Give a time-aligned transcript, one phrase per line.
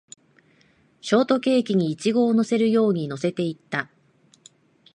[1.01, 3.91] ショートケーキにイチゴを乗せるように乗せていった